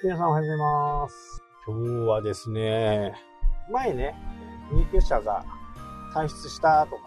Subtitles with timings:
[0.00, 1.42] 皆さんおはようございます。
[1.66, 3.14] 今日はですね、
[3.68, 4.14] 前ね、
[4.70, 5.44] 入居者が
[6.14, 7.02] 退出したとか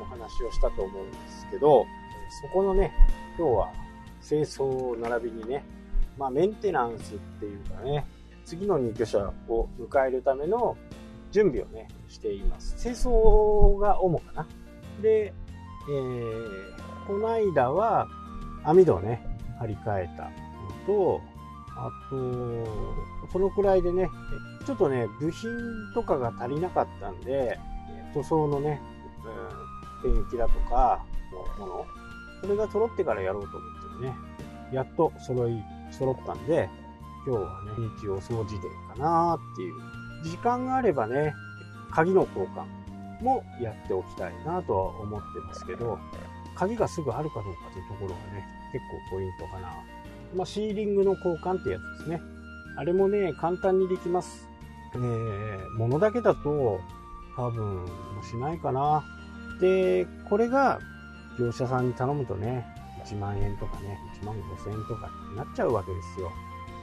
[0.00, 1.86] お話をしたと思うんですけど、
[2.42, 2.92] そこのね、
[3.38, 3.72] 今日は
[4.26, 5.64] 清掃並びにね、
[6.18, 8.04] まあメンテナンスっていうかね、
[8.44, 10.76] 次の入居者を迎えるための
[11.30, 12.74] 準備をね、しています。
[12.82, 14.48] 清掃が主かな。
[15.00, 15.32] で、
[15.88, 18.08] えー、この間は
[18.64, 19.24] 網戸をね、
[19.60, 20.30] 張り替えたの
[20.88, 21.31] と、
[21.76, 22.16] あと、
[23.32, 24.10] そのくらいでね、
[24.66, 25.50] ちょっとね、部品
[25.94, 27.58] とかが足りなかったんで、
[28.14, 28.80] 塗装のね、
[30.04, 31.04] うん、ペンキだとか
[31.58, 31.86] のもの、
[32.42, 33.66] それが揃ってからやろうと思
[33.98, 34.16] ってね、
[34.72, 36.68] やっと揃い、揃ったんで、
[37.26, 39.74] 今日はね、日曜掃除デーかなーっていう。
[40.22, 41.34] 時間があればね、
[41.90, 42.64] 鍵の交換
[43.22, 45.98] もやっておきたいなとは思ってますけど、
[46.54, 49.68] 鍵がすぐあるかどうかというところがね、結構ポイントかな。
[50.34, 52.22] まあ、シーリングの交換ってやつですね。
[52.76, 54.48] あれもね、簡単にできます。
[54.94, 56.80] えー、物だけだと
[57.36, 57.86] 多分
[58.30, 59.04] しないかな。
[59.60, 60.80] で、これが
[61.38, 62.66] 業者さんに頼むとね、
[63.04, 66.30] 1万円とかね、1万5千円とかになっちゃうわけですよ。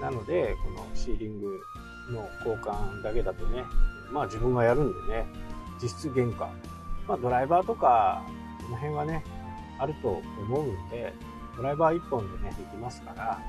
[0.00, 1.60] なので、このシーリング
[2.10, 3.64] の交換だけだとね、
[4.12, 5.26] まあ自分がやるんでね、
[5.82, 6.50] 実質原価。
[7.06, 8.22] まあドライバーとか、
[8.62, 9.24] この辺はね、
[9.78, 11.12] あると思うんで、
[11.56, 13.40] ドライバー1本でね、できますから、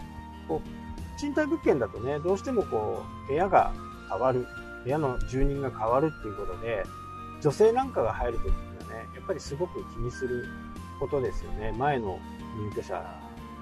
[0.47, 3.73] こう、賃貸物件だとね、どうしてもこう、部屋が
[4.09, 4.47] 変わる、
[4.83, 6.83] 部屋の住人が変わるっていうことで、
[7.41, 8.53] 女性なんかが入るときに
[8.89, 10.45] はね、やっぱりすごく気にする
[10.99, 11.73] ことですよね。
[11.77, 12.19] 前の
[12.57, 13.03] 入居者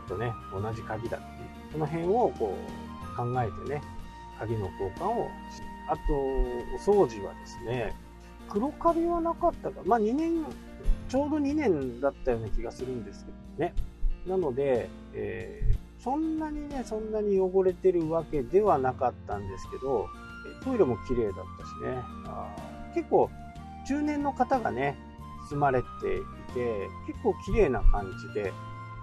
[0.07, 1.49] とね、同じ鍵だっていう。
[1.73, 3.81] その辺をこう、考えてね、
[4.39, 5.95] 鍵の交換をしあ
[6.87, 7.93] と、お掃除はですね、
[8.49, 10.45] 黒カビはなかったか、まあ2年、
[11.09, 13.73] ちょうど2年だったような気がするんですけどね。
[14.27, 20.07] なので、えー、そんなにね、そんなに汚れてるわけではなかったんですけど、
[20.63, 22.01] トイレも綺麗だったしね。
[22.25, 22.55] あ
[22.93, 23.29] 結構、
[23.87, 24.97] 中年の方がね、
[25.49, 28.53] 住まれていて、結構綺麗な感じで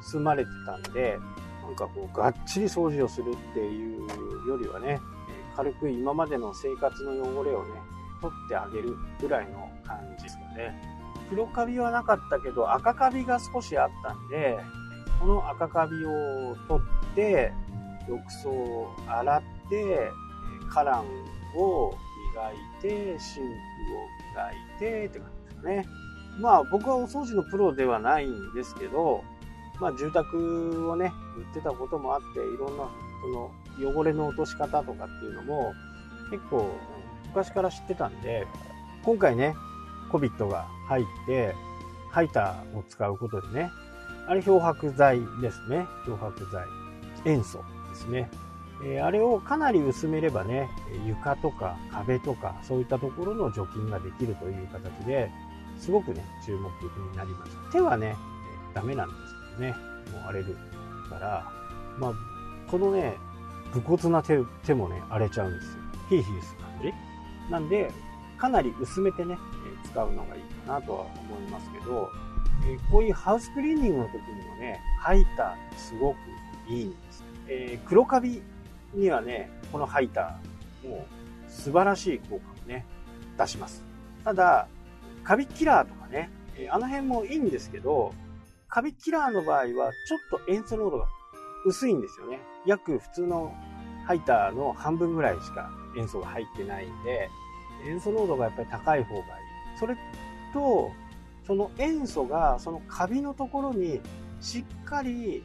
[0.02, 1.18] 住まれてたんで、
[1.62, 4.98] なんかこう、がっちり掃除をするっていうよりはね、
[5.56, 7.70] 軽く今までの生活の汚れをね、
[8.20, 10.80] 取ってあげるぐらいの感じですかね。
[11.28, 14.58] 黒カビはなかったけど、赤カビが少しあったんで、
[15.20, 16.82] この赤カビを取
[17.12, 17.52] って、
[18.08, 20.10] 浴槽を洗って、
[20.72, 21.04] カラン
[21.56, 21.94] を
[22.34, 23.54] 磨いて、シンクを
[24.34, 25.86] 磨いてって感じですかね。
[26.40, 29.22] まあ僕はお掃除のプロではないんですけど、
[29.78, 32.88] まあ住宅をね、売ってたこともあって、いろんな
[33.20, 35.72] その汚れの落とし方とかっていうのも
[36.30, 36.70] 結構
[37.28, 38.46] 昔から知ってたんで、
[39.04, 39.54] 今回ね、
[40.10, 41.54] コビットが入って、
[42.10, 43.70] ハイターを使うことでね、
[44.26, 45.86] あれ漂白剤ですね。
[46.06, 46.64] 漂白剤。
[47.24, 47.58] 塩素
[47.90, 48.30] ですね。
[48.82, 50.68] えー、あれをかなり薄めればね、
[51.06, 55.30] 床とか壁とかそういったところの除菌ができるという形で、
[55.78, 57.72] すごくね、注目になりました。
[57.72, 58.16] 手はね、
[58.74, 59.76] ダメなんですけどね、
[60.12, 60.56] もう荒れる
[61.08, 61.44] から、
[61.98, 62.12] まあ、
[62.70, 63.16] このね、
[63.72, 65.80] 武骨な手手もね、荒れちゃうんですよ。
[66.08, 67.52] ヒーヒーする感じ。
[67.52, 67.92] なんで、
[68.38, 69.36] かなり薄めてね、
[69.84, 72.08] 使うのがいいかなとは思いますけど、
[72.66, 76.16] えこういうハウスクリーニングの時にもね、ハイターすごく
[76.68, 77.24] いいんです。
[77.48, 78.42] えー、黒カビ
[78.94, 81.06] にはね、このハイター、も
[81.48, 82.84] う素晴らしい効果をね、
[83.38, 83.84] 出します。
[84.24, 84.68] ただ、
[85.24, 88.14] カビキラーとかね、え、あの辺もいいんですけど、
[88.68, 89.80] カビキラーの場合はちょっ
[90.30, 91.06] と塩素濃度が
[91.66, 92.38] 薄いんですよね。
[92.66, 93.54] 約普通の
[94.06, 97.28] ハイターの半分ぐらいしか塩素が入ってないんで、
[97.86, 99.24] 塩素濃度がやっぱり高い方がいい。
[99.78, 99.96] それ
[100.52, 100.90] と、
[101.50, 104.00] その塩素がそのカビのところに
[104.40, 105.42] しっかり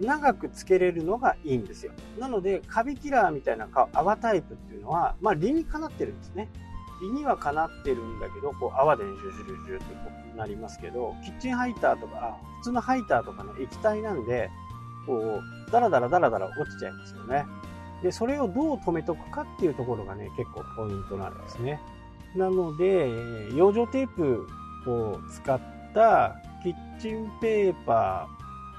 [0.00, 1.92] 長くつけれるのがいいんですよ。
[2.18, 6.48] なので、カビキラーみたいな泡タイプっていうのは、まあ理にかなってるんですね。
[7.02, 14.48] 理にはかなってるんだけど、こう泡でジュジュジュジュってこうなりますけど、キッチンハイターとか、普通のハイターとかね、液体なんで、
[15.06, 17.44] こう、ダラダラダラダラ落ちちゃいますよね。
[18.02, 21.78] で、それをどう止めとくかっていうところがね、結構ポイントなんですね。
[22.36, 23.10] なので、
[23.54, 24.48] 養生テープ
[24.90, 25.60] を使っ
[25.94, 28.28] たキッチンペーパ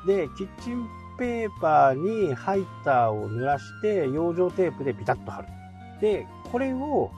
[0.05, 5.47] ーで、キッチンペーパーにハイターを濡らして、養生テープでビタッと貼る。
[6.01, 7.11] で、これを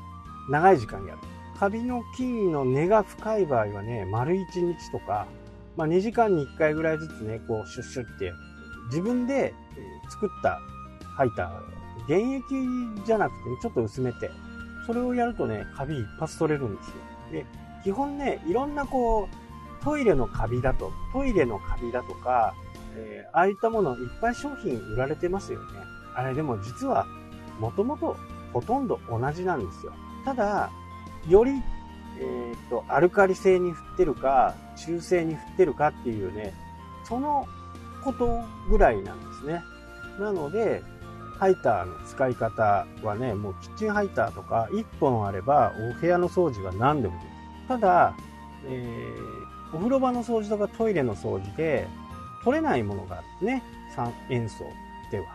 [0.50, 1.20] 長い時間やる。
[1.58, 4.38] カビの菌の根が深い場合はね、丸1
[4.78, 5.26] 日とか、
[5.78, 8.32] まあ2時間に1回ぐらいずつね、こうシュッシュって
[8.88, 9.54] 自分で
[10.10, 10.60] 作った
[11.16, 14.30] ハイター、原液じゃなくて、ね、ちょっと薄めて、
[14.86, 16.94] それをやるとね、カビ一発取れるんですよ。
[17.32, 17.46] で、
[17.86, 22.56] 基本ね、いろんなこう、トイレのカビだと、トイレのカビだとか、
[22.96, 25.66] えー、ああいったものいっぱい商品売られてますよね。
[26.16, 27.06] あれでも実は
[27.60, 28.18] もともと
[28.54, 29.94] ほとんど同じなんですよ。
[30.26, 30.72] ただ、
[31.30, 31.52] より、
[32.20, 36.56] えっ、と、アルカリ性に振ってるか、中性に振ってるかっていうね、
[37.04, 37.46] その
[38.04, 39.62] ことぐらいなんですね。
[40.20, 40.82] なので、
[41.38, 47.35] ハイターの使い方はね、もうキッチンハイターとか1本あればお部屋の掃除は何でもできる。
[47.68, 48.16] ただ、
[48.68, 51.88] えー、お風呂場の掃除とかトイレの掃除で
[52.44, 53.64] 取れないものがあるんですね。
[53.96, 54.66] 酸塩素
[55.12, 55.26] では。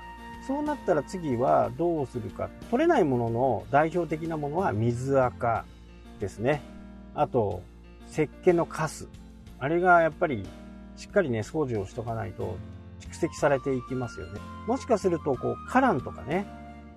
[0.47, 2.50] そうなったら次はどうするか。
[2.71, 5.65] 取れないものの代表的なものは水垢
[6.19, 6.62] ですね。
[7.15, 7.62] あと、
[8.11, 9.09] 石鹸のカス。
[9.59, 10.49] あれがやっぱり
[10.97, 12.56] しっかりね、掃除をしとかないと
[13.00, 14.41] 蓄積されていきますよね。
[14.67, 16.47] もしかすると、こう、カランとかね、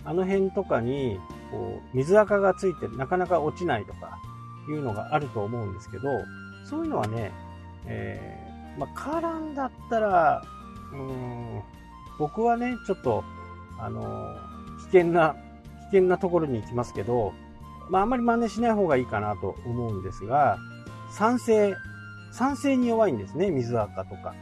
[0.06, 1.20] あの辺とかに、
[1.52, 4.20] こう、水垢がついてなかなか落ちないとか、
[4.72, 6.10] いうのがあると思うんですけど、
[6.64, 7.32] そういうのはね、
[7.86, 10.44] えー、まあ、カランだったら、
[10.94, 11.62] うん、
[12.20, 13.24] 僕はね、ちょっと、
[13.80, 14.38] あの
[14.80, 15.36] 危険な、
[15.92, 17.34] 危険なところに行きますけど、
[17.90, 20.58] まあ、あんまり真似しない方がいいかなと思うんですが、
[21.12, 21.76] 酸性、
[22.32, 24.34] 酸性に弱いんですね、水垢とか。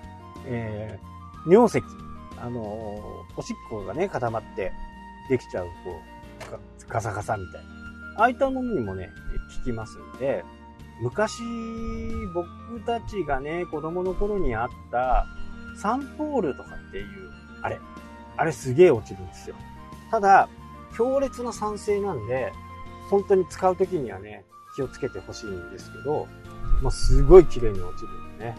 [0.45, 1.83] えー、尿石。
[2.43, 2.59] あの
[3.37, 4.71] おしっこがね、固まって
[5.29, 6.01] できちゃう、こ
[6.81, 7.69] う、ガサガサみたいな。
[8.17, 9.09] ああいったものにもね、
[9.57, 10.43] 効きますんで、
[11.01, 11.41] 昔、
[12.33, 15.25] 僕たちがね、子供の頃にあった
[15.75, 17.05] サンポールとかっていう、
[17.61, 17.79] あれ、
[18.37, 19.55] あれすげえ落ちるんですよ。
[20.11, 20.47] ただ、
[20.95, 22.53] 強烈な酸性なんで、
[23.09, 24.45] 本当に使う時にはね、
[24.75, 26.27] 気をつけてほしいんですけど、
[26.81, 28.55] まあ、すごい綺麗に落ちるんでね。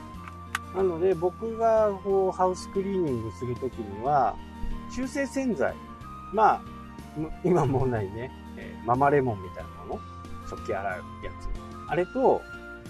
[0.75, 4.35] なので、僕がこうハウスクリーニングするときには、
[4.94, 5.75] 中性洗剤、
[6.33, 6.62] まあ、
[7.44, 10.00] 今もうないね、え、ママレモンみたいなもの、
[10.49, 11.91] 食器洗うやつ。
[11.91, 12.43] あれと、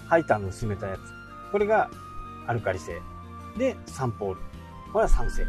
[0.07, 0.99] ハイターの薄めたやつ。
[1.51, 1.89] これが
[2.47, 3.01] アルカリ性。
[3.57, 4.41] で、サンポール。
[4.91, 5.45] これは酸性。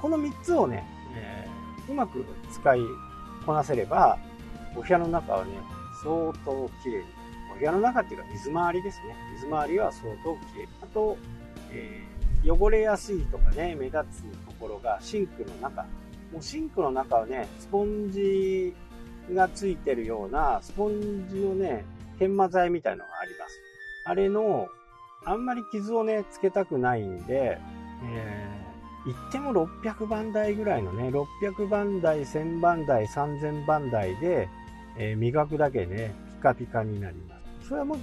[0.00, 0.84] この3つをね、
[1.14, 2.80] えー、うまく使い
[3.46, 4.18] こなせれば、
[4.76, 5.52] お部屋の中はね、
[6.02, 7.04] 相当綺麗に。
[7.54, 9.16] お部屋の中っていうか水回りですね。
[9.34, 10.68] 水回りは相当綺麗。
[10.82, 11.16] あと、
[11.70, 15.82] えー、汚れやすいとかね、目立つところがシンクの中。
[16.32, 18.74] もうシンクの中はね、スポンジ
[19.30, 21.84] がついてるような、スポンジのね、
[22.18, 23.60] 研磨剤みたいのがあります。
[24.04, 24.68] あれの、
[25.24, 27.58] あんまり傷をね、つけたくないんで、
[28.04, 34.48] えー、言っても600番台ぐらいのね、600番台、1000番台、3000番台で、
[34.98, 37.68] えー、磨くだけね、ピカピカになります。
[37.68, 37.98] それはもう、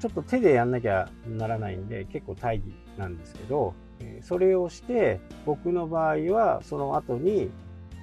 [0.00, 3.74] ちょっと手でやんなきゃならないんで、結構大義なんですけど、
[4.22, 7.50] それをして、僕の場合は、その後に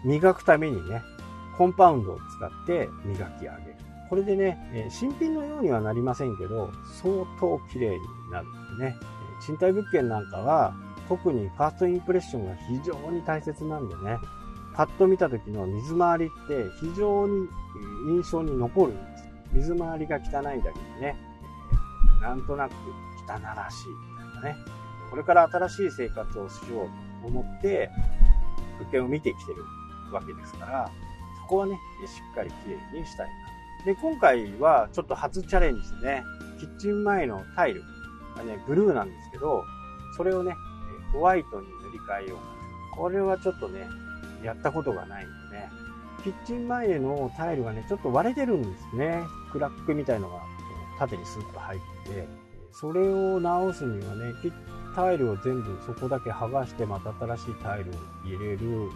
[0.06, 1.01] 磨くためにね、
[1.59, 3.75] コンパウンドを使って磨き上げる。
[4.09, 6.71] これでね、新品のようにはなりませんけど、
[7.01, 8.00] 相当綺麗に
[8.31, 8.95] なるんでね。
[9.45, 10.73] 賃貸物件なんかは、
[11.09, 14.19] 特にファーストインプレッションが非常に大切なんでね、
[14.73, 17.50] パッと見た時の水回りって非常に
[18.07, 19.27] 印象に残るんです。
[19.51, 21.17] 水回りが汚いだけでね、
[22.21, 22.71] なんとなく
[23.27, 24.65] 汚らしいみたいなね。
[25.09, 27.89] これから新しい生活をしようと思って、
[28.79, 29.62] 物件を見てきてる
[30.13, 30.89] わけですから、
[31.50, 33.86] こはね、しっかり綺麗にしたいな。
[33.86, 36.24] で、今回はちょっと初チャレンジでね、
[36.60, 37.84] キッチン前のタイル
[38.38, 39.63] がね、ブルーなんですけど、
[40.15, 40.53] それをね、
[41.12, 42.39] ホワイトに塗り替えよう
[42.96, 43.88] これはちょっとね、
[44.44, 45.70] やったことがないんでね、
[46.24, 49.24] キッチン前のタイルがね、ちょっと割れてるんですね。
[49.51, 50.41] クラックみたいのが
[51.00, 52.27] 縦にスッと入って、
[52.72, 54.34] それを直すにはね、
[54.96, 57.94] タイルを全部そこだけ剥がしてまた新しいタイルを
[58.25, 58.89] 入れる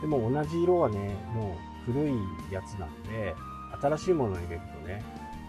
[0.00, 2.14] でも同じ色はね、もう古い
[2.50, 3.34] やつなんで、
[3.80, 5.04] 新しいものを入れるとね、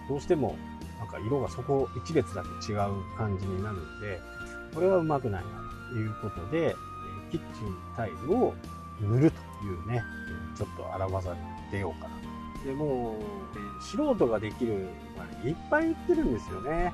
[0.09, 0.55] どうしても
[0.99, 4.19] なんか色がそこ一列だけ違う感じになるんで、
[4.73, 5.49] これはうまくないな
[5.89, 6.75] ということで、
[7.31, 8.53] キッチンタイルを
[9.01, 10.03] 塗るというね、
[10.55, 11.39] ちょっと荒技に
[11.71, 12.65] 出ようかなと。
[12.65, 14.87] でもう、素人ができる、
[15.17, 16.93] まあ、いっぱい売ってるんですよね。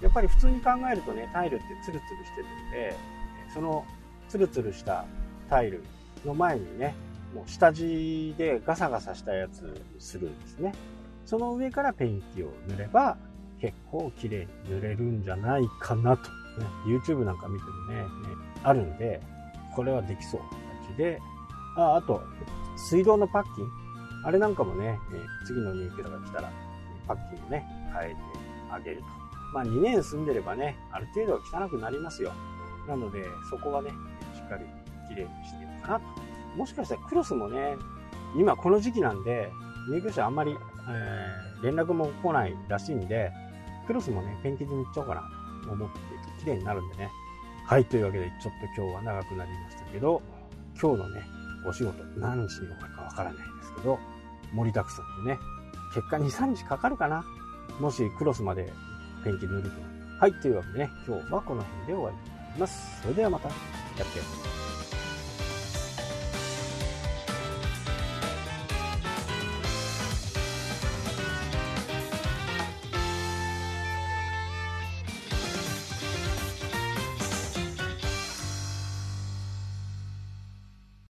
[0.00, 2.96] やっぱり普通に考えるとね、タイルってツルツルしてるんで、
[3.52, 3.84] その
[4.28, 5.04] ツルツルした
[5.50, 5.82] タイル
[6.24, 6.94] の前にね、
[7.34, 10.72] もう下地でガサガサしたやつにするんですね。
[11.26, 13.18] その上からペンキを塗れば
[13.60, 16.30] 結構綺麗に塗れるんじゃないかなと。
[16.30, 18.08] ね、YouTube なんか見てもね、ね
[18.62, 19.20] あるんで、
[19.74, 20.46] これはできそうな
[20.88, 21.20] 形で、
[21.76, 22.22] あ、あと、
[22.76, 23.68] 水道のパッキン。
[24.24, 24.98] あれなんかもね、
[25.46, 26.52] 次の入居者が来たら、
[27.06, 28.20] パッキンをね、変えて
[28.70, 29.04] あげると。
[29.54, 32.32] まあ2年住んでればね、ある程度は汚くなりますよ。
[32.88, 33.90] なので、そこはね、
[34.34, 34.64] しっかり
[35.08, 36.27] 綺麗にしてようかなと。
[36.56, 37.76] もしかしたらクロスもね、
[38.36, 39.50] 今この時期なんで、
[39.90, 40.56] 入居者あんまり、
[40.90, 43.32] えー、連絡も来ないらしいんで、
[43.86, 45.22] クロスもね、ペンキで塗っちゃおうかな
[45.64, 45.98] と思って、
[46.40, 47.10] 綺麗になるんでね。
[47.66, 50.22] はい、というわけで、ちょっと今日は長くなりましたけど、
[50.80, 51.22] 今日のね、
[51.66, 53.98] お仕事何時に終わるかわからないですけど、
[54.54, 55.38] 盛りだくさんでね。
[55.94, 57.24] 結果2、3日かかるかな。
[57.80, 58.72] もしクロスまで
[59.24, 59.70] ペンキ塗ると。
[60.20, 62.22] はい、というわけでね、今日はこの辺で終わ
[62.54, 63.02] ります。
[63.02, 64.57] それではまた、キャッキャ